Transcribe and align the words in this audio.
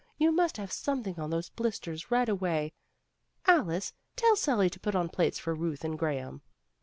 You 0.17 0.31
must 0.31 0.57
have 0.57 0.71
something 0.71 1.19
on 1.19 1.29
those 1.29 1.49
blisters 1.51 2.09
right 2.09 2.27
away. 2.27 2.73
Alice, 3.45 3.93
tell 4.15 4.35
Sally 4.35 4.67
to 4.67 4.79
put 4.79 4.95
on 4.95 5.09
plates 5.09 5.37
for 5.37 5.55
Euth 5.55 5.83
and 5.83 5.95
Graham. 5.95 6.41